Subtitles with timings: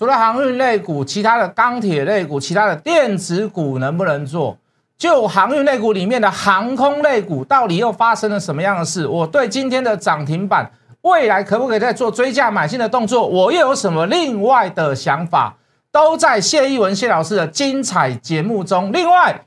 [0.00, 4.56] 除了航运类股，其他的钢铁类股、其他的电子股能不能做？
[4.96, 9.06] 就航运类股里面的航空类股，到底又发生了什么样的事？
[9.06, 13.26] 我对今天的涨停板，未来可不可以再做追加买进的动作？
[13.26, 15.58] 我又有什么另外的想法？
[15.92, 18.90] 都在谢一文谢老师的精彩节目中。
[18.90, 19.42] 另外，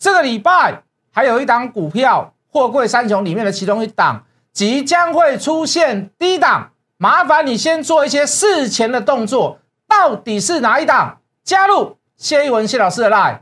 [0.00, 0.82] 这个礼拜
[1.12, 9.58] 还有一档股票，货柜三雄里面的其中一档，即将会出现低档，麻烦你先做一些事前的动作。
[9.92, 11.18] 到底是哪一档？
[11.44, 13.40] 加入谢一文谢老师的 line。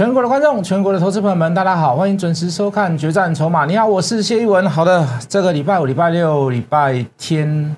[0.00, 3.64] 全国的观众，全国的投资朋友们，大家好，欢迎准时收看《决战筹码》。
[3.66, 4.66] 你好，我是谢一文。
[4.66, 7.76] 好的，这个礼拜五、礼拜六、礼拜天，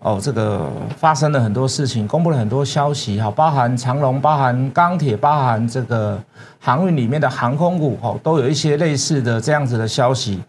[0.00, 6.22] 哦，这个发生了很多事情，公布了很多消息，好，包含长隆、包含钢铁、包含这个
[6.60, 10.42] 航运里面的航空股，哦，都有一些类似的这样子的消息。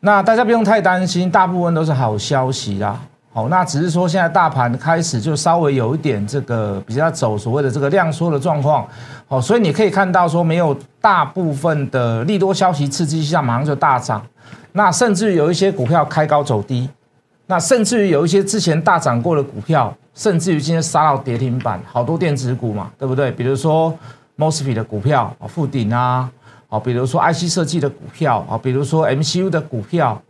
[0.00, 3.00] 那大家不用太担心，大部分都是好消息啦。
[3.30, 8.88] 好，那只是说现在大盘开始就稍微有一点这个比较走所谓的这个量缩的状况，
[9.28, 14.24] 好，所以你可以看到说没有大部分的利多消息刺激下马上就大涨，
[14.72, 16.88] 那甚至于有一些股票开高走低，
[17.46, 23.30] 那甚至于有一些之前大涨过的股票，甚至于今天杀到跌停板，好多电子股嘛，对不对？
[23.30, 23.96] 比如说
[24.36, 26.28] mosfet 的股票啊，富鼎啊，
[26.66, 30.20] 好，比如说 IC 设计的股票啊，比如说 MCU 的股票。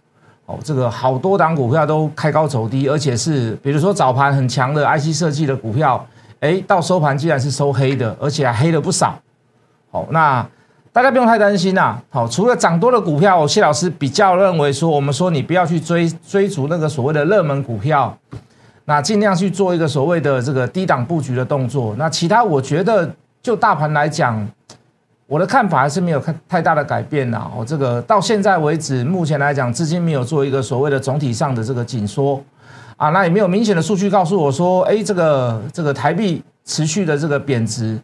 [0.48, 6.02] 哦，这个好多档股票都开高走低，而且是比如说早盘很强的 IC 设计的股票，
[6.40, 9.14] 哎，到收盘竟然是收黑的，而且还黑了不少。
[9.90, 10.46] 好，那
[10.90, 12.00] 大家不用太担心呐。
[12.08, 18.16] 好，除了涨多的股票，谢老师比较认为说，我们说你不要去追追逐那个所谓的热门股票，
[18.86, 21.94] 那尽量去做一个所谓的这个低档布局的动作。
[21.98, 24.48] 那其他我觉得就大盘来讲。
[25.28, 27.48] 我的看法还是没有看太大的改变呐。
[27.54, 32.42] 我这个到现在为止，目前来讲，资金没有做一个所谓的总体上的这个紧缩
[32.96, 38.00] 啊，那也没有明显的数据告诉我说，哎，这个这个台币持续的这个贬值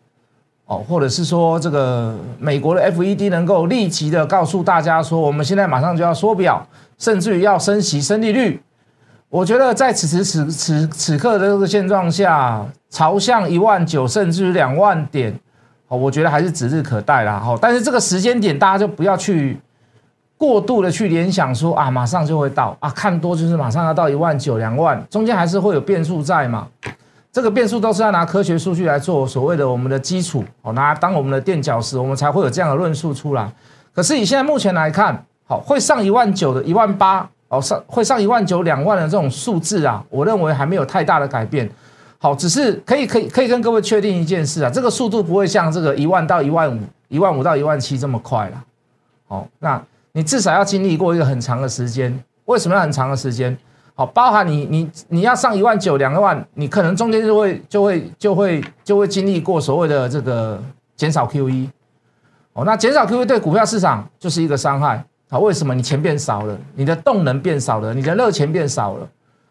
[0.67, 6.67] 哦，或者是说这个美国的 FED 能够立即的告诉大家说，我们现在马上就要缩表，
[6.99, 8.61] 甚至于要升息升利率。
[9.31, 15.35] 我觉得在此时此此此刻的这个现状下，朝向一万九甚至于两万点。
[15.89, 17.57] 我觉得还是指日可待啦，哈！
[17.61, 19.57] 但是这个时间点，大家就不要去
[20.37, 26.67] 过度的去联想说啊，马上就会到啊，看多就是马上要到一万九、两万，中间还是会有变数在嘛。
[27.31, 33.53] 这个变数都是要拿科学数据来做所谓的我们的基础，哦，拿当我们的垫脚石，我们才会有这样的论述出来。
[33.93, 41.69] 可是以现在目前来看，好，会上一万九的、一万八，哦，上会上一万九、两万的这种数字啊，我认为还没有太大的改变。
[42.25, 48.65] 好，只是可以可以可以跟各位确定一件事啊，这个速度不会像这个一万到一万五、一万五到一万七这么快了。
[49.29, 49.79] 好，那
[50.13, 52.19] 你至少要经历过一个很长的时间。
[52.47, 53.55] 为什么要很长的时间？
[53.95, 60.59] 好，包含你你你要上一万九、两万，你可能中间就会就会就会就会经历过所谓的这个
[60.97, 61.69] 减少 QE。
[62.55, 65.05] 哦，那减少 QE 对股票市场就是一个伤害。
[65.29, 65.75] 好，为什么？
[65.75, 69.07] 你钱变少了，你的动能变少了，你的热钱变少了。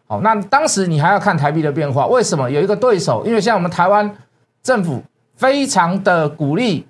[0.06, 3.24] 好，那当时你还要看台币的变化，为什么有一个对手？
[3.24, 4.14] 因为像我们台湾
[4.62, 5.02] 政府
[5.34, 6.86] 非常的鼓励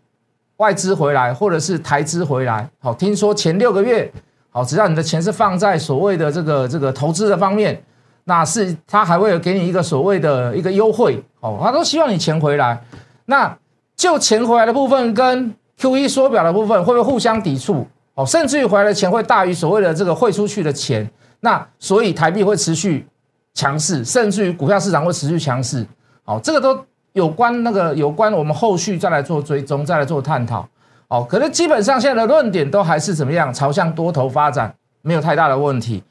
[0.57, 2.69] 外资回来，或者是台资回来。
[2.81, 4.11] 好，听说前六个月，
[4.51, 7.81] 好，只要你的钱是放在所谓的这个这个投资的方面，
[8.25, 11.23] 那是他还会有给你一个所谓的一个优惠。
[11.39, 12.83] 哦，他都希望你钱回来。
[13.27, 13.57] 那
[13.97, 17.87] 就钱回来的部分跟 Q E 缩表的部分会不会互相抵触？
[18.15, 21.09] 哦，甚至于回来的钱会大于所谓的这个汇出去的钱。
[21.44, 23.06] 那所以台币会持续
[23.53, 25.87] 强势，甚至于股票市场会持续强势。
[26.25, 26.82] 好，这个都
[27.12, 30.66] 有关那个有关我们后续再来做追踪，再来做探讨。
[31.06, 36.03] 好，可是基本上现在的论点都还是怎么样，朝向多头发展，没有太大的问题。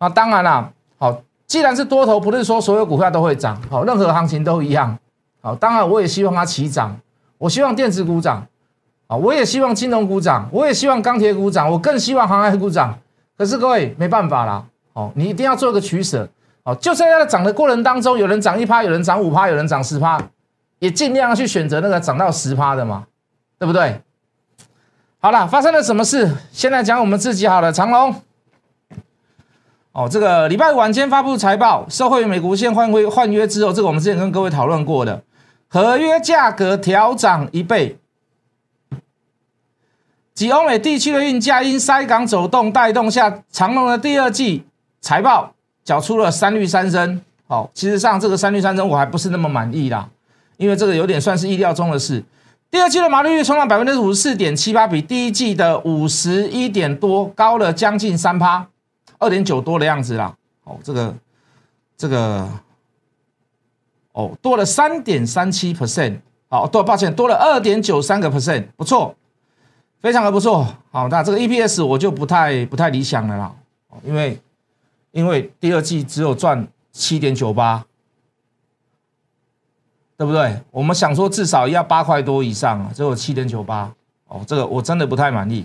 [0.00, 4.98] 那当然啦，好，既然是多头，不是说所有股票都会涨，好，任何行情都一样。
[5.40, 6.96] 好，当然我也希望它齐涨，
[7.38, 8.44] 我希望电子股涨，
[9.06, 12.98] 啊，我也希望金融股涨，我也希望钢铁股涨，我更希望航海股涨。
[13.38, 14.66] 可是各位没办法啦。
[14.92, 16.28] 哦，你一定要做一个取舍
[16.64, 16.74] 哦。
[16.76, 20.20] 就在它涨的过程当中，有人涨一趴，有人涨五趴，有人涨十趴，
[20.78, 23.06] 也尽量去选择那个涨到十趴的嘛，
[23.58, 24.00] 对不对？
[25.20, 26.34] 好了，发生了什么事？
[26.50, 27.70] 现在讲我们自己好了。
[27.70, 28.14] 长隆，
[29.92, 35.22] 哦，这个礼拜晚间发布财报，社会美国线换约换约之后，这个我们之前跟各位讨论过的，
[35.68, 37.98] 合约价格调涨一倍。
[40.32, 44.64] 及欧美地区的运价因塞港走动带动下，长隆的第二季
[45.00, 45.52] 财报
[45.84, 47.20] 缴出了三率三升。
[47.46, 50.08] 好，其实上这个三率三升我还不是那么满意啦，
[50.56, 52.22] 因为这个有点算是意料中的事。
[52.70, 58.64] 第二季的毛利率冲到百分之五十四点七八，比第一季的五十一点多高了将近三趴，
[59.18, 60.32] 二点九多的样子啦。
[60.62, 61.12] 哦，这个
[61.96, 62.48] 这个
[64.12, 69.16] 哦多了三点三七 percent，好多抱歉多了二点九三个 percent，不错，
[70.00, 70.64] 非常的不错。
[70.92, 73.52] 好，那这个 EPS 我就不太不太理想了啦，
[74.04, 74.38] 因为
[75.12, 77.84] 因为第二季只有赚七点九八。
[80.16, 80.54] 对不对？
[80.70, 83.90] 我们想说至少要八块多以上，只有七点九八
[84.28, 85.64] 哦，这个我真的不太满意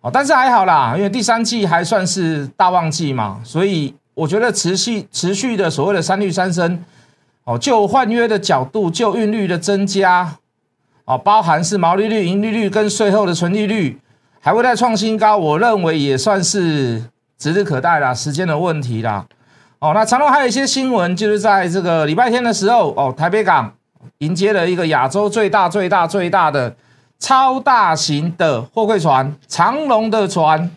[0.00, 0.10] 哦。
[0.10, 6.82] 但是还好啦，因为第三季还算是大旺季嘛，所以我觉得持续持续的所谓的三率三升
[7.44, 10.38] 哦，就换约的角度，就运率的增加
[11.04, 14.00] 哦，包含是毛利率、盈利率跟税后的纯利率
[14.40, 17.04] 还会再创新高，我认为也算是
[17.38, 19.26] 指日可待啦，时间的问题啦。
[19.78, 23.72] 哦，那长隆还有一些新闻，就是在这个礼拜天的时候，哦，台北港
[24.18, 26.74] 迎接了一个亚洲最大、最大、最大的
[27.18, 30.70] 超大型的货柜船——长隆的船。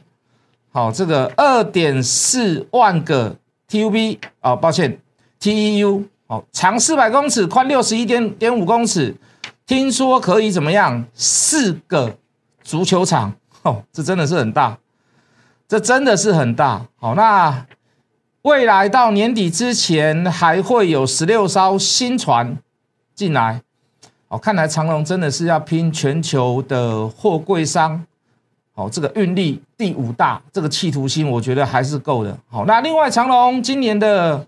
[0.71, 3.35] 好，这个二点四万个
[3.69, 4.99] TUB，哦，抱歉
[5.39, 9.15] ，TEU，哦，长四百公尺，宽六十一点点五公尺，
[9.65, 11.05] 听说可以怎么样？
[11.13, 12.17] 四个
[12.63, 13.33] 足球场，
[13.63, 14.77] 哦，这真的是很大，
[15.69, 16.87] 这真的是很大。
[16.97, 17.65] 好，那。
[18.43, 22.57] 未来到年底之前，还会有十六艘新船
[23.13, 23.61] 进来。
[24.29, 28.01] 哦，看来长隆真的是要拼全球的货柜商。
[28.75, 32.35] 哦，这个运力第五大，这个企图心，我觉得还是够的。
[32.47, 34.47] 好，那另外长隆今年的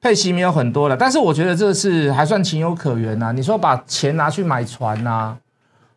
[0.00, 3.32] 配息没有很多了，但是我觉得这是还算情有可原呐。
[3.32, 5.36] 你说把钱拿去买船呐，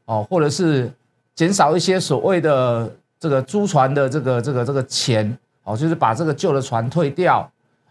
[0.03, 0.91] 哦，或者是
[1.33, 5.37] 减少一些所谓的这个租船的这个这个这个钱。
[5.65, 7.47] 哦，就是把这个旧的船退掉，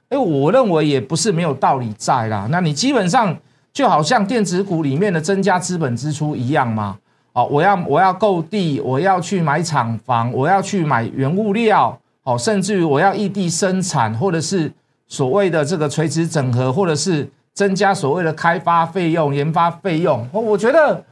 [0.08, 2.48] 哎，我认为也不是没有道理在啦。
[2.50, 3.36] 那你基本上
[3.72, 6.98] 就好像电子股里面的增加资本支出一样嘛。
[7.34, 14.72] 哦，我要我要购地，我要去买厂房，我要去买原物料，哦，甚至于我要异地生产，或者是
[15.06, 20.26] 所谓的这个垂直整合，或者是增加所谓的开发费用、研发费用。
[20.32, 21.04] 我我觉得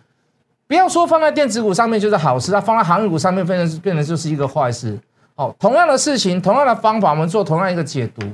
[0.68, 4.98] 不要说放在电子股上面就是好事，它放在航运股上面变成变成就是一个坏事。
[5.36, 8.26] 哦，同样的事情，同样的方法，我们做同样一个解读，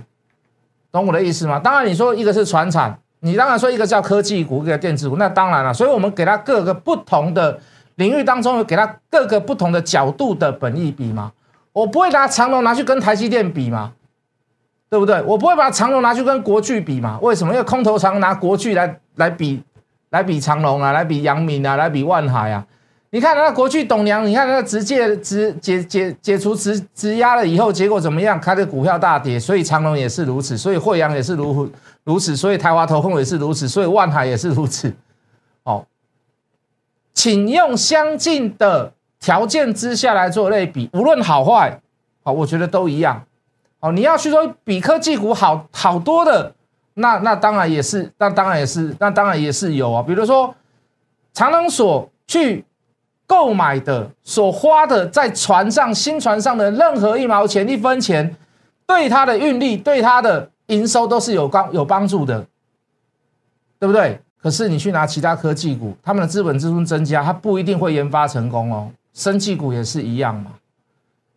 [0.90, 1.58] 懂我的意思吗？
[1.58, 5.74] 当然，你说一个是船产，你当然说一个叫科技股，一个电子股，那当然了。
[5.74, 7.58] 所以我们给它各个不同的
[7.96, 11.32] 领域当中，给它各个不同的角度的本意比吗？
[11.72, 13.92] 我不会拿长隆拿去跟台积电比吗？
[14.88, 15.20] 对不对？
[15.22, 17.18] 我不会把长隆拿去跟国巨比嘛？
[17.20, 17.52] 为什么？
[17.52, 19.62] 因为空头常拿国巨来来比，
[20.12, 22.64] 来比长隆啊，来比阳明啊，来比万海啊。
[23.10, 28.40] 你看那国巨董娘，你看那直接直解解解除直直压了以后，结果怎么样？
[28.40, 31.70] 开的股票大跌，所以长隆也是如此，所以惠阳也是如
[32.04, 34.94] 如此，所以台华投控也是如此，所以万海也是如此。
[35.64, 35.84] 哦，
[37.12, 41.80] 请用相近的条件之下来做类比，无论好坏，
[42.22, 43.22] 好，我觉得都一样。
[43.80, 46.54] 哦，你要去说比科技股好好多的，
[46.94, 50.02] 那那当然也是，那当然也是，那当然也是有啊。
[50.02, 50.54] 比如说
[51.32, 52.64] 长隆所去。
[53.24, 58.36] 购买的所花的在船上新船上的任何一毛钱一分钱，
[58.86, 62.44] 对它的运力对它的营收都是有帮有帮助的，
[63.78, 64.20] 对不对？
[64.42, 68.90] 可是你去拿其他科技股，他们的资本支出增加，它不一定会研发成功哦。
[69.14, 70.50] 生技股也是一样嘛，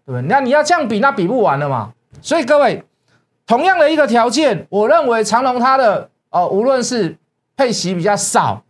[0.06, 0.28] 对不对？
[0.28, 1.94] 那你要这样比，那比不完了嘛。
[2.22, 2.84] 所以各位，
[3.48, 7.16] 同样的一个条件，我认为长隆它的哦，无论是
[7.56, 8.64] 配息比较少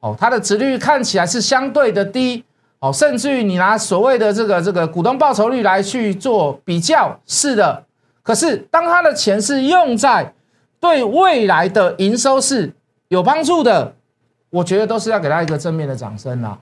[0.00, 2.44] 哦，它的值率看起来是相对的低。
[2.80, 7.84] 哦，甚至于你拿所谓的这个这个股东报酬率来去做比较，是的。
[8.22, 10.32] 可是当他的钱是用在
[10.78, 12.72] 对未来的营收是
[13.08, 13.94] 有帮助的，
[14.50, 16.56] 我觉得都是要给他一个正面的掌声啦。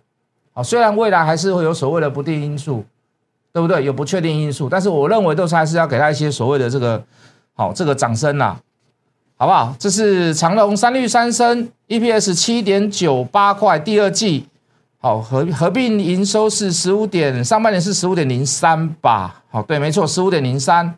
[0.55, 2.83] 好，虽然未来还是会有所谓的不定因素，
[3.53, 3.85] 对不对？
[3.85, 7.05] 有不确定因素，但是我认为都是还是要给他一些所谓的这个
[7.57, 8.61] 好这个掌声啦，
[9.37, 9.75] 好不好？
[9.79, 14.47] 这是长隆三率三升，EPS 七点九八块，第二季。
[14.99, 19.43] 好，合合并营收是十五点，上半年是十五点零三吧？
[19.51, 20.95] 好，对，没错，十五点零三。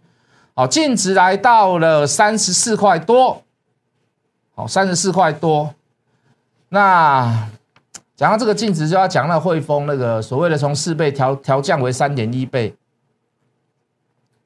[0.54, 3.40] 好，净值来到了三十四块多。
[4.54, 5.72] 好，三十四块多。
[6.70, 7.48] 那
[8.16, 12.74] 讲到这个净值，就要讲到汇丰那个所谓的从四倍调调降为三点一倍，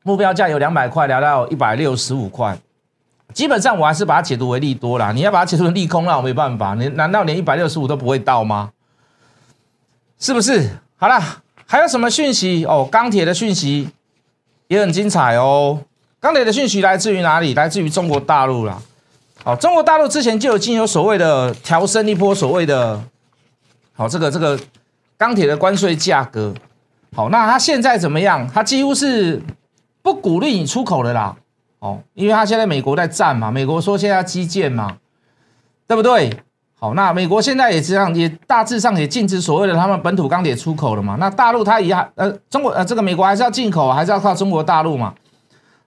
[0.02, 2.56] 目标价有两百块，聊到一百六十五块。
[3.32, 5.10] 基本上我还是把它解读为利多啦。
[5.12, 6.74] 你要把它解读成利空，那我没办法。
[6.74, 8.70] 你难道连一百六十五都不会到吗？
[10.18, 10.68] 是不是？
[10.96, 11.20] 好了，
[11.66, 12.86] 还有什么讯息哦？
[12.90, 13.88] 钢铁的讯息
[14.68, 15.80] 也很精彩哦。
[16.20, 17.54] 钢铁的讯息来自于哪里？
[17.54, 18.80] 来自于中国大陆啦。
[19.44, 23.02] 哦，中国大陆之前就已经有所谓的调升一波所谓的，
[23.94, 24.58] 好这个这个
[25.16, 26.54] 钢铁的关税价格。
[27.16, 28.48] 好，那它现在怎么样？
[28.52, 29.42] 它几乎是
[30.02, 31.36] 不鼓励你出口的啦。
[31.78, 34.96] 哦，因为他现在美国在战嘛，美国说现在要基建嘛，
[35.86, 36.30] 对不对？
[36.78, 41.16] 好，那美国现在也这样，也大致上也禁止所谓的他们本土钢铁出口了嘛。
[41.20, 45.14] 那大陆它也呃，中国呃，这个美国还是要进口，还是要靠中国大陆嘛。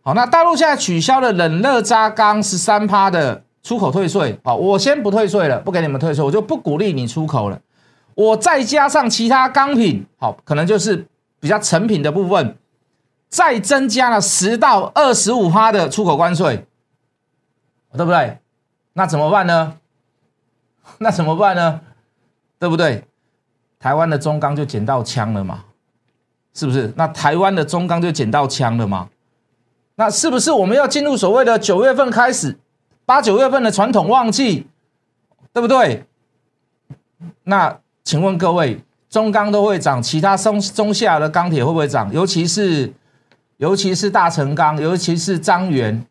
[0.02, 7.60] 好，那大陆现在取消了冷热轧钢十三趴的出口退税，好，我先不退税了，不给你们退税，我就不鼓励你出口了。
[8.14, 11.06] 我再加上其他钢品，好，可能就是
[11.40, 12.56] 比较成品的部分，
[13.30, 16.66] 再增加了十到二十五趴的出口关税，
[17.94, 18.40] 对不对？
[18.94, 19.78] 那怎么办呢？
[21.00, 21.82] 那怎么办呢？
[22.60, 23.04] 对不对？
[23.80, 25.66] 台湾的中钢就捡到枪了嘛？
[26.54, 26.94] 是不是？
[26.96, 29.10] 那台湾的中钢就捡到枪了嘛？
[29.96, 32.58] 那是不是我们要进入所谓的九月份开始，
[33.06, 34.68] 八九月份的传统旺季，
[35.52, 36.06] 对不对？
[37.44, 42.12] 那请问各位，中钢都会涨，其他中中下的钢铁会不会涨？
[42.14, 42.94] 尤其是
[43.58, 46.06] 尤其是大成钢，尤其是张元，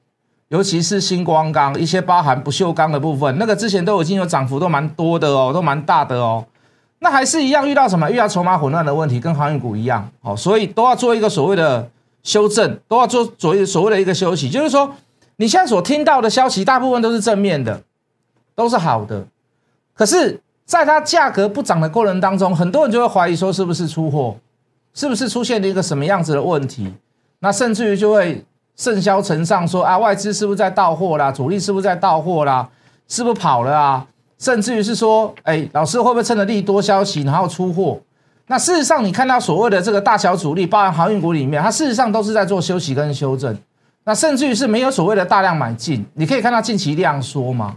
[0.49, 6.45] 尤其是星光钢，一些包含不锈钢的部分，那个之前都已经有涨幅，都蛮多的哦，都蛮大的哦。
[6.99, 8.11] 那还是一样遇到什么？
[8.11, 11.91] 遇到筹码混乱的问题，跟航运股一样，哦，所以都要做一个所谓的。
[12.25, 14.91] 修正都要做所谓所谓的一个休息，就是说，
[15.37, 17.83] 你现在所听到的消息大部分都是正面的，
[18.55, 19.27] 都是好的。
[19.93, 24.39] 可是，在它价格不涨的过程当中，很多人就会怀疑说，是不是出货，
[24.95, 26.91] 是不是出现了一个什么样子的问题？
[27.45, 28.43] 那甚至于就会
[28.75, 31.31] 盛嚣尘上说啊，外资是不是在到货啦？
[31.31, 32.67] 主力是不是在到货啦？
[33.07, 34.07] 是不是跑了啊？
[34.39, 38.01] 甚至于是说，哎，老师会不会趁着利多消息然后出货？
[38.47, 43.55] 那事实上，你看到所谓的这个大小主力，包含航运股里面，它事实上都是在做休息跟修正。
[44.05, 46.03] 那甚至于是没有所谓的大量买进。
[46.15, 47.77] 你可以看到近期量缩嘛？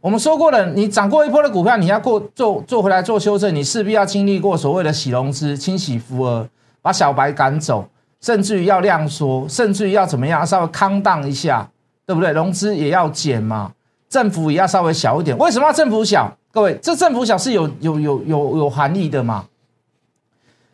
[0.00, 6.48] 我们说过了，你涨过一波的股票，你要过做做回来做修正，你势必要经历过所谓的洗融资、清洗浮额，
[6.80, 7.84] 把小白赶走，
[8.20, 11.68] 甚至于要量缩，甚至于要怎么样，稍微康荡一下，
[12.06, 12.32] 对不对？
[12.32, 13.72] 融资也要减嘛，
[14.08, 15.36] 政府也要稍微小一点。
[15.38, 16.36] 为什么要政府小？
[16.50, 19.44] 各位，这政府小是有有有有有含义的嘛？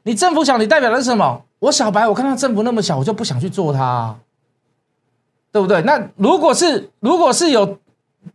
[0.05, 1.43] 你政府小，你代表的是什么？
[1.59, 4.15] 我小白，我看到政府那么小，我就不想去做它，
[5.51, 5.83] 对不对？
[5.83, 7.79] 那如果是如果是有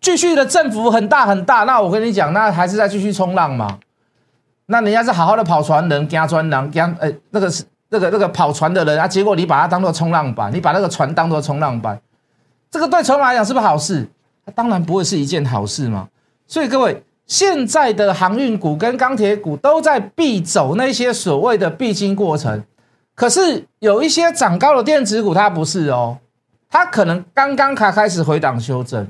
[0.01, 3.79] 继续的政府很大很大，那我跟你讲，那还是在继续冲浪嘛。
[4.65, 11.99] 那人家是好好的跑船人，加专人，加呃那个是那个那个跑船的人啊，结果你把它当做冲浪板，你把那个船当做冲浪板，
[12.71, 14.07] 这个对筹码来讲是不是好事？
[14.55, 16.07] 当然不会是一件好事嘛。
[16.47, 17.03] 所以各位。
[17.29, 22.63] 现在的航运股跟钢铁股都在必走那些所谓的必经过程，
[23.13, 26.17] 可是有一些涨高的电子股，它不是哦，
[26.71, 29.07] 它可能刚刚才开始回档修正。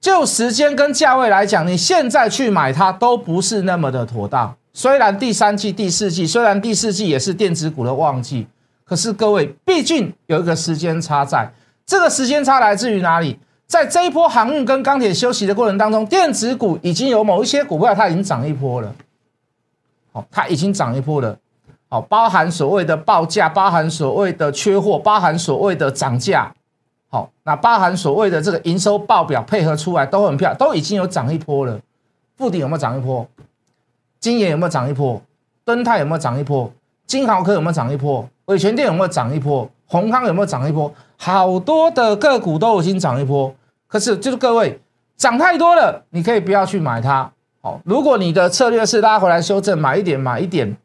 [0.00, 4.54] 就时间跟价位来讲，你现在去买它都不是那么的妥当。
[4.74, 8.46] 虽然第三季、第四季，虽然第四季也是电子股的旺季，
[8.84, 11.52] 可是各位毕竟有一个时间差在，
[11.84, 13.38] 这个时间差来自于哪里？
[13.66, 18.94] 在这一波航运跟钢铁休息的过程当中，电子股已经有某一些股票它已经涨一波了，
[20.12, 21.38] 好，它已经涨一波了，
[21.88, 26.52] 好，包含所谓的报价，包含所谓的缺货，包含所谓的涨价，
[27.08, 31.80] 好，那包含所谓的这个营收报表配合出来都很漂亮，都已经有涨一波了。
[32.36, 33.26] 附顶有没有涨一波？
[34.22, 35.20] 金研有没有涨一波？
[35.64, 36.72] 敦泰有没有涨一波？
[37.08, 38.24] 金豪科有没有涨一波？
[38.44, 39.68] 伟全电有没有涨一波？
[39.86, 40.94] 宏康有没有涨一波？
[41.16, 43.52] 好多的个股都已经涨一波。
[43.88, 44.78] 可是，就是各位
[45.16, 47.28] 涨太多了，你可以不要去买它。
[47.60, 50.76] 好，如果你的策略是拉回来修正，买一点，买一点，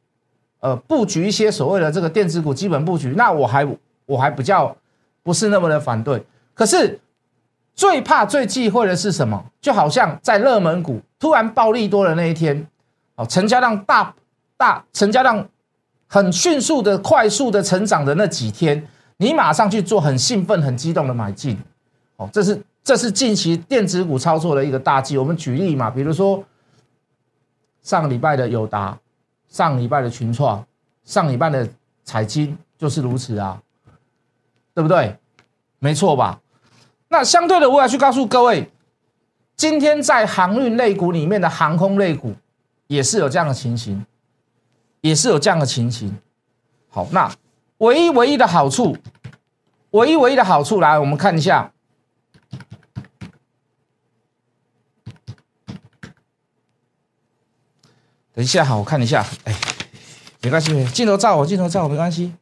[0.60, 3.68] 呃，布局一些所谓的这个电子股基本布局，那我还
[4.08, 4.76] 我还比较
[5.22, 6.24] 不是那么的反对。
[6.56, 7.00] 可是
[7.76, 9.46] 最怕、最忌讳的是什么？
[9.62, 12.68] 就好像在热门股突然暴利多的那一天，
[13.18, 14.16] 哦，成交量大
[14.56, 15.48] 大，成交量
[16.08, 21.60] 很迅速的、快速的成长的那几天，你马上去做很兴奋、很激动的买进，
[22.16, 22.64] 哦，这是。
[22.88, 25.18] 这是近期电子股操作的一个大忌。
[25.18, 26.42] 我们举例嘛，比如说
[27.84, 28.98] 上礼拜的友达，
[29.50, 30.66] 上礼拜的群创，
[31.04, 31.68] 上礼拜的
[32.06, 33.62] 彩金就是如此啊，
[34.74, 35.18] 对不对？
[35.80, 36.40] 没错吧？
[37.10, 38.72] 那相对的，我要去告诉各位，
[39.58, 42.34] 今天在航运类股里面的航空类股
[42.88, 44.06] 也是有这样的情形，
[45.02, 46.18] 也是有这样的情形。
[46.90, 47.32] 好，那
[47.78, 48.98] 唯一唯一的好处，
[49.92, 51.72] 唯一唯一的好处，来我们看一下。
[58.34, 59.26] 等一下，好，我看一下。
[59.46, 59.56] 哎，
[60.42, 62.34] 没关系，镜头照我，镜头照我，没关系。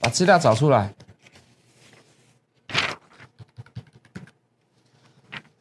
[0.00, 0.94] 把资料找出来。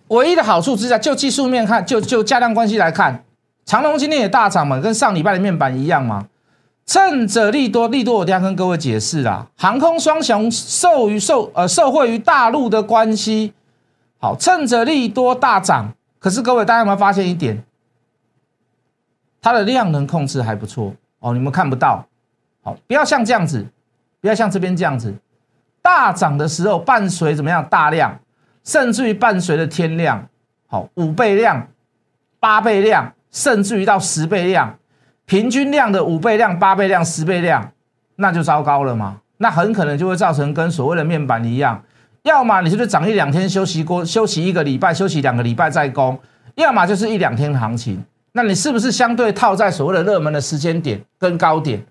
[0.09, 3.23] 唯一的好处之下，就技术面看，就就价量关系来看，
[3.65, 6.27] 长隆今天也大涨嘛，跟上礼拜的面板一样嘛。
[6.85, 9.45] 趁着利多，利多我等下跟各位解释啦。
[9.57, 13.51] 航空双雄受于受呃受惠于大陆的关系，
[14.19, 15.93] 好，趁着利多大涨。
[16.19, 17.61] 可是各位大家有没有发现一点？
[19.41, 22.05] 它的量能控制还不错哦，你们看不到。
[22.63, 23.65] 好，不要像这样子，
[24.21, 25.13] 不要像这边这样子，
[25.81, 28.17] 大涨的时候伴随怎么样大量。
[28.67, 30.27] 甚至于伴随着天量，
[30.67, 31.69] 好五倍量、
[32.37, 34.77] 八倍量，甚至于到十倍量，
[35.25, 37.71] 平均量的五倍量、八倍量、十倍量，
[38.17, 39.21] 那就糟糕了嘛？
[39.37, 41.81] 那很可能就会造成跟所谓的面板一样，
[42.23, 46.17] 要么你就是涨一两天休息过，休息一个礼拜，休息两个礼拜再攻；
[46.55, 48.03] 要么就是一两天行情。
[48.33, 51.81] 那你是不是相对套在所谓的热门的时间点跟高点？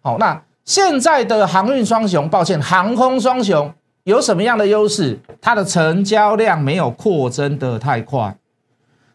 [0.00, 3.74] 好，那现在的航运双雄，抱歉，航空双雄。
[4.04, 5.18] 有什么样的优势？
[5.40, 8.36] 它的成交量没有扩增的太快，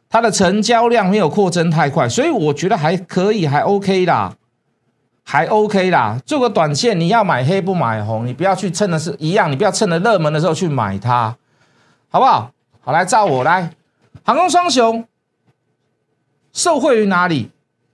[0.08, 4.36] 它的成交量没有扩增太快，所以我觉得还可以，还 OK 啦，
[5.24, 6.22] 还 OK 啦。
[6.26, 11.36] 做个短线，你要买黑不买红，你不要去趁的是一样，你不要趁着热门的时候去买它，
[12.10, 12.52] 好不好？
[12.82, 13.72] 好，来照我来，
[14.24, 15.04] 航空双雄
[16.54, 17.50] 受惠于哪里？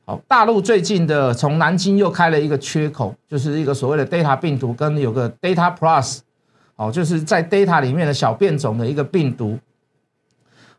[0.05, 6.19] 好，大陆最近的从南京又开了一个缺口，就是一个所谓的 Data 病毒跟有个 Data Plus。
[6.81, 9.55] 哦，就是在 data 里面的小变种的一个病毒。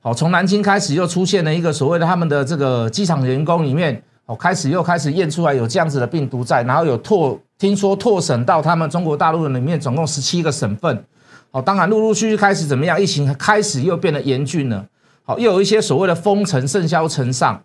[0.01, 11.05] 好，从南京开始又出现了一个所谓的他们的这个机场员工里面，哦，开始又开始验出来有这样子的病毒在，然后有拓，听说拓省到他们中国大陆的里面，总共十七个省份。
[11.53, 14.85] 好，当然陆陆续续开始怎么样，疫情开始又变得严峻了。
[15.23, 17.63] 好，又有一些所谓的封城、盛嚣尘上。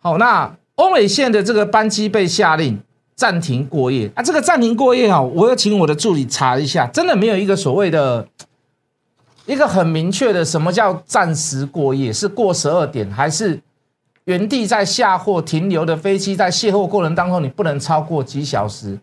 [0.00, 2.80] 好，那欧美线的这个班机被下令。
[3.20, 4.22] 暂停过夜啊！
[4.22, 8.26] 这个暂停过夜啊，我要请我的助理查一下，真的没有一个所谓的
[9.44, 13.60] 一个很明确的什么叫暂时过夜，是过十二点，还是
[14.24, 18.98] 原地在下货停留的飞机在卸货过程当中，你不能超过几小时，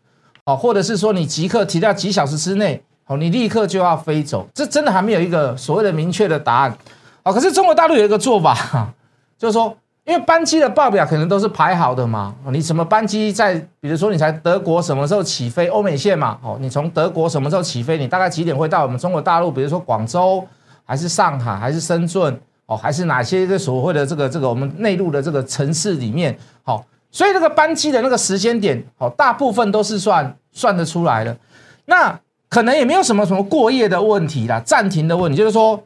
[0.45, 6.75] 哦，或者是说你即刻提到几小时之内，哦，你立刻就要飞走，这真的还没有一个所谓的明确的答案，
[7.21, 8.91] 哦，可是中国大陆有一个做法，
[9.37, 9.77] 就是说。
[10.07, 20.47] 因为班机的报表可能都是排好的嘛，你什么班机在，比如说你才德国什么时候起飞，欧美线嘛，哦，你从德国什么时候起飞，你大概几点会到我们中国大陆，比如说广州，
[20.85, 31.37] 还是上海，还是深圳，哦，还是哪些个所谓的这个这个我们内陆的这个城市里面，好，所以这个班机的那个时间点，好，大部分都是算算得出来的，
[31.83, 32.17] 那
[32.47, 35.83] 可能也没有什么什么过夜的问题啦，暂停的问题，就是说，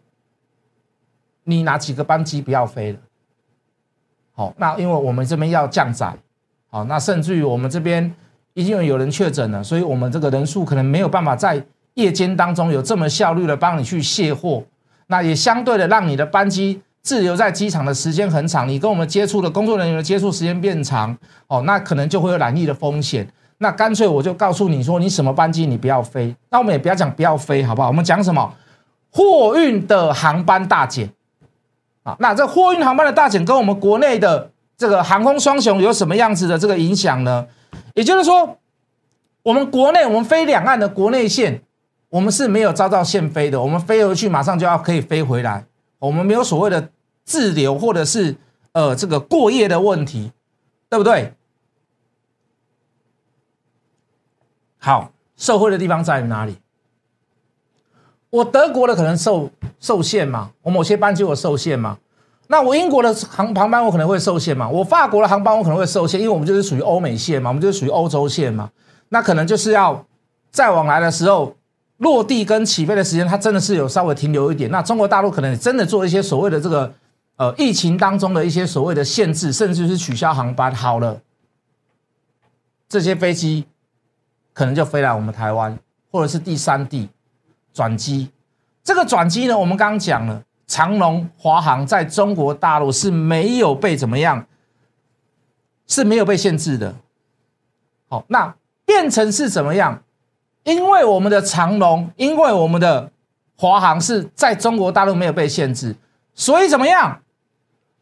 [1.45, 2.99] 你哪几个班机不要飞了？
[4.33, 6.13] 好，那因为我们这边要降载，
[6.69, 8.13] 好，那甚至于我们这边
[8.53, 11.61] 已经有人确诊了，所以我们这个人数可能没有办法在
[11.95, 14.63] 夜间当中有这么效率的帮你去卸货，
[15.07, 21.15] 那也相对的让你的班机滞留在机场的时间很长，你跟我们接触的工作人员的接触时间变长，
[21.47, 23.27] 哦，那可能就会有染疫的风险。
[23.57, 27.89] 那干脆我就告诉你说，你什么班机你不要飞，那我们也不要讲不要飞，好不好？
[27.89, 28.53] 我们讲什么？
[29.11, 31.07] 货运的航班大减。
[32.03, 37.47] 啊，那这货运航班的大减跟我们国内的这个航空双雄有什么样子的这个影响呢？
[37.93, 38.57] 也就是说，
[39.43, 41.61] 我们国内我们飞两岸的国内线，
[42.09, 45.65] 我们是没有遭到限飞的，我们飞回去马上就要可以飞回来，
[45.99, 46.89] 我们没有所谓的
[47.25, 48.35] 滞留或者是
[48.71, 50.31] 呃这个过夜的问题，
[50.89, 51.33] 对不对？
[54.79, 56.57] 好，受惠的地方在哪里？
[58.31, 61.97] 我德国的可能受受限嘛，我某些班机我受限嘛，
[62.47, 68.71] 那我英国的航航班我可能会受限嘛，我法国的航班我可能会受限，因为我们就是属于欧美线嘛，我们就是属于欧洲线嘛，
[69.09, 70.05] 那可能就是要
[70.49, 71.55] 再往来的时候
[71.97, 74.71] 落地跟起飞的时间，它真的是有稍微停留一点。
[74.71, 76.93] 那中国大陆可能真的做一些所谓的这个
[77.35, 81.19] 呃疫情当中的一些所谓的限制，甚至是取消航班，好了，
[82.87, 83.65] 这些飞机
[84.53, 85.77] 可能就飞来我们台湾
[86.09, 87.09] 或者是第三地。
[87.73, 88.29] 转机，
[88.83, 94.45] 这个转机呢，我们刚刚讲了，长龙、华航在中国大陆是没有被怎么样，
[95.87, 96.95] 是没有被限制的。
[98.09, 98.53] 好，那
[98.85, 100.03] 变成是怎么样？
[100.63, 103.11] 因为我们的长龙，因为我们的
[103.55, 105.95] 华航是在中国大陆没有被限制，
[106.35, 107.21] 所以怎么样？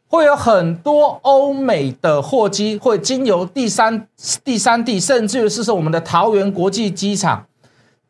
[0.08, 4.08] 会有很多欧美的货机会经由第三、
[4.42, 7.46] 第三地，甚至于是说我们的桃园国际机场。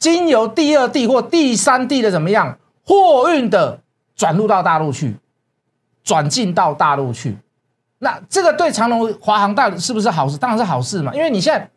[0.00, 3.78] 经由第二地或第三地的怎么样货运的
[4.16, 5.16] 转入到大陆去，
[6.02, 7.36] 转进到大陆去，
[7.98, 10.36] 那这个对长龙、华航到底是不是好事？
[10.38, 11.70] 当然是好事嘛，因为你现在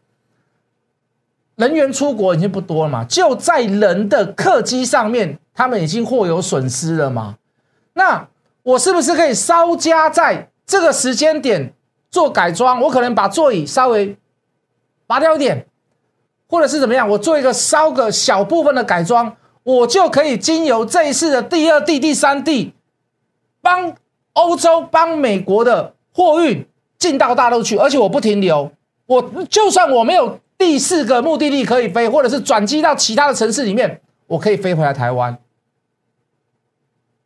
[1.55, 7.37] 人员出国已经不多了嘛，就在人的客机上面，他们已经或有损失了嘛。
[7.93, 8.27] 那
[8.63, 11.73] 我是不是可以稍加在这个时间点
[12.09, 12.81] 做改装？
[12.81, 14.17] 我可能把座椅稍微
[15.05, 15.67] 拔掉一点，
[16.53, 17.09] 或者是怎么样？
[17.09, 22.75] 我做一个稍个小部分的改装，我就可以经由这一次的第二地、第三地，
[23.59, 23.91] 帮
[24.33, 26.63] 欧洲、帮美国的货运
[26.99, 28.71] 进到大陆去，而且我不停留。
[29.07, 35.35] 我就算我没有第四个目的地可以飞，或者是转机到其他的城市里面，我可以飞回来台湾。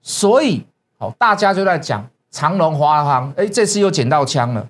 [0.01, 0.65] 所以，
[0.97, 4.69] 好，大家就在讲长龙、华航，哎，这次又捡到枪了，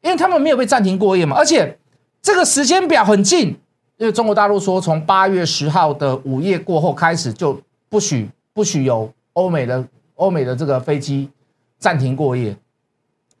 [0.00, 1.78] 因为他们没有被暂停过夜嘛，而且
[2.26, 3.50] 这个时间表很近，
[3.98, 7.56] 因为中国大陆说从八月十号的午夜过后开始就
[7.88, 9.86] 不许不许有欧美的
[10.16, 11.30] 欧美的这个飞机
[11.78, 12.56] 暂停过夜，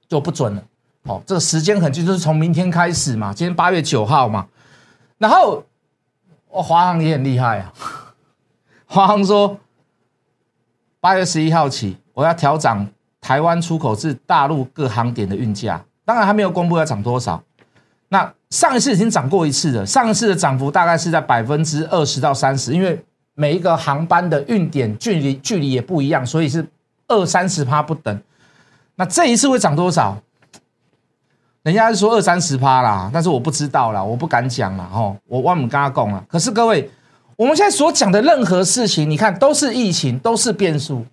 [0.06, 0.62] 就不准了。
[1.04, 4.46] 好，这个时间很近，就是从明天开始嘛，今天八月九号嘛，
[5.18, 5.64] 然后，
[6.50, 7.72] 哦，华航也很厉害啊，
[8.86, 9.58] 华航说。
[11.00, 12.88] 八月十一号起，我要调涨
[13.20, 15.84] 台湾出口至大陆各航点的运价。
[16.04, 17.42] 当然还没有公布要涨多少。
[18.08, 22.98] 那上一次已经涨过一次了，上一次的涨幅大概是在百分之二十到三十，因为
[23.34, 26.66] 每一个航班的运点距离距离也不一样，所以是
[27.08, 28.20] 二三十趴不等。
[28.94, 30.16] 那这一次会涨多少？
[31.62, 34.88] 人家是说二三十趴啦，但是我不知道啦，我不敢讲啦。
[34.92, 36.24] 吼，我我们跟他讲了。
[36.28, 36.90] 可是各位。
[37.38, 41.04] 我们现在所讲的任何事情，你看都是疫情，都是变数。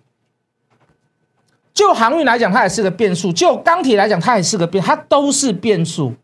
[1.74, 6.14] 就航运来讲，它也是个变数；就钢铁来讲，它也是个变，它都是变数。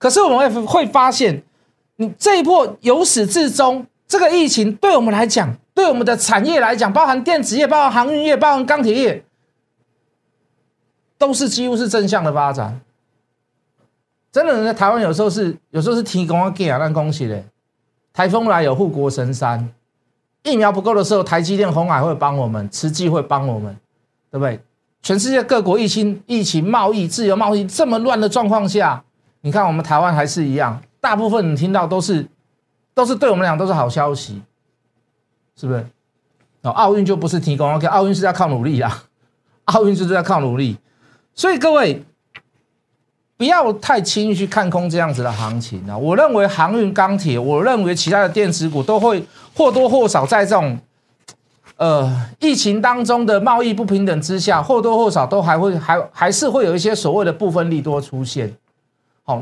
[0.00, 1.42] 可是我们会会发现，
[1.96, 9.22] 你这一波由始至终，这个疫情对我们来讲，对我们的产业来讲，包含电子业、包含航运业、包含钢铁业，
[11.18, 12.80] 都是几乎是正向的发展。
[14.32, 17.44] 真的，在台湾有时候是有时候是提供啊给啊，那恭喜嘞。
[18.14, 19.68] 台风来有护国神山，
[20.44, 23.76] 疫苗不够的时候，台积电、红海会帮我们，慈济会帮我们，
[24.30, 24.58] 对不对？
[25.02, 29.02] 全世界各国疫情、疫情、贸易、自由贸易这么乱的状况下，
[29.40, 32.26] 你看我们台湾还是一样，大部分你听到都是
[32.94, 34.42] 都是对我们俩都是好消息，
[35.56, 35.86] 是不是？
[36.62, 39.04] 哦，奥运就不是提供，OK，奥运是要靠努力啊，
[39.66, 40.78] 奥运就是要靠努力，
[41.34, 42.04] 所以各位。
[43.36, 45.96] 不要太轻易去看空这样子的行情啊！
[45.96, 49.24] 我认为航运、钢铁，我认为其他的电子股都会
[49.54, 50.78] 或多或少在这种
[51.78, 58.54] 呃疫情当中的贸易不平等之下，或多或少都还会还还是会有一些所谓的部分利多出现。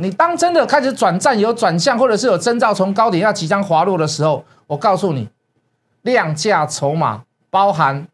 [0.03, 5.29] 你当真的开始转战有转向，或者是有征兆从高点要即将滑落的时候，我告诉你，
[6.03, 8.07] 量价筹码包含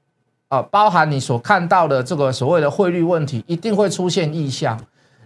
[0.48, 4.78] 啊包含你所看到的这个所谓的汇率问题，一定会出现意向。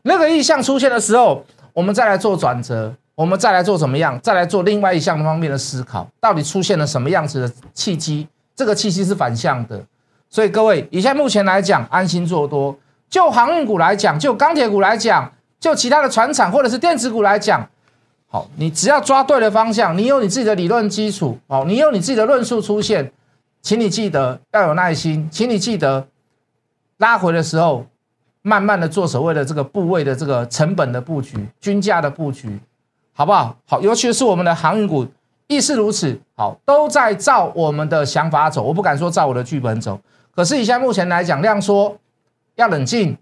[0.03, 4.19] 那个意向出现的时候，我们再来做转折，我们再来做怎么样？
[4.21, 8.27] 再来做另外一项方面的思考，到底出现了什么样子的契机？
[8.55, 9.81] 这个契机是反向的，
[10.29, 12.77] 所以各位，以下目前来讲，安心做多。
[13.09, 17.69] 就航运股来讲，就钢铁股来讲，就其他的船厂或者是电子股来讲，
[18.29, 23.13] 好，你只要抓对了方向，你有你自己的理论基础，哦，你有你自己的论述出现，
[23.63, 26.07] 请你记得要有耐心，请你记得
[26.97, 27.87] 拉回的时候。
[28.41, 32.59] 慢慢的做所谓的这个部位的这个成本的布局、均价的布局，
[33.13, 33.55] 好不好？
[33.67, 35.07] 好，尤其是我们的航运股
[35.49, 36.19] 亦是如此。
[36.35, 38.63] 好，都在照我们的想法走。
[38.63, 40.01] 我不敢说照我的剧本走，
[40.35, 41.95] 可是以现在目前来讲，量说
[42.55, 43.19] 要冷静，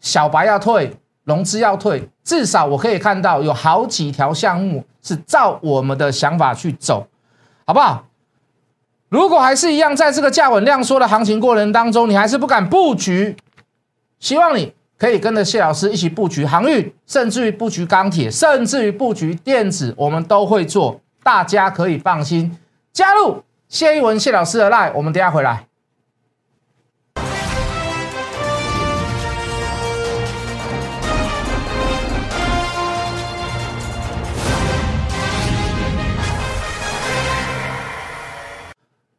[0.00, 7.06] 小白要退，融资要退，至少我可以看到有好几条项目是照我们的想法去走，
[7.66, 8.04] 好不好？
[9.08, 13.36] 如果还是一样，在这个价稳量缩的行情过程当中，你还是不敢布局。
[14.18, 22.58] 希望你可以跟着谢老师一起布局航运，甚至于布局钢铁，甚至于布局电子，我们都会做，大家可以放心。
[22.92, 25.66] 加入谢一文谢老师的 Lie，我们等下回来。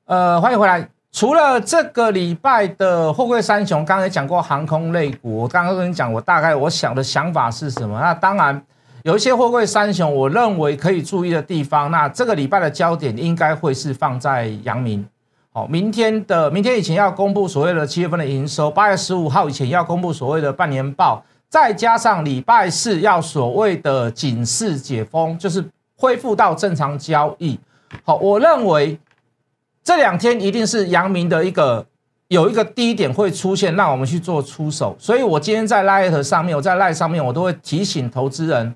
[0.05, 0.87] 呃，欢迎回来。
[1.11, 7.99] 除了这个礼拜的货柜三雄，刚才讲过航空类股，我刚刚跟你讲，我大概我想的想法是什么？
[7.99, 8.61] 那当然
[9.01, 11.89] 有一些货柜三雄，我认为可以注意的地方。
[11.89, 15.03] 那这个礼拜的焦点应该会是放在阳明。
[15.51, 25.65] 好，明天的明天以前要公布所谓的七月份的营收，八月十五号以前要公布所谓的半年报，再加上礼拜四要所谓的警示解封，就是
[25.97, 27.59] 恢复到正常交易。
[28.03, 28.99] 好，我认为。
[29.85, 31.85] 这两天一定是阳明的一个
[32.29, 34.95] 有一个低点会出现，让我们去做出手。
[34.97, 38.73] 所以我今天在 Light 上面，我在 Light 上面，我都会提醒投资人，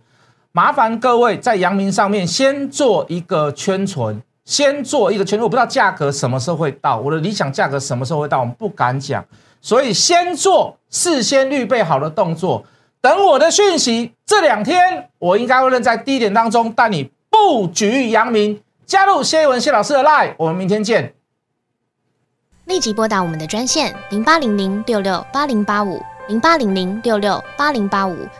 [0.51, 5.41] 麻烦各位在阳明上面先做一个圈存，先做一个圈存。
[5.41, 9.25] 我不知道价格什么时候会到，我的理想价格什么时候会到，我们不敢讲。
[9.61, 12.63] 所以先做事先预备好的动作，
[13.01, 14.11] 等我的讯息。
[14.27, 21.13] 这两天我应该会在低点当中带你布局阳明，加入谢文谢老师的 Live，我们明天见。
[22.65, 28.27] 立即拨打我们的专线零八零零六六八零八五零八零零六六八零八五